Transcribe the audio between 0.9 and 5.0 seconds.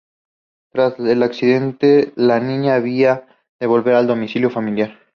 el accidente, la niña habrá de volver al domicilio familiar.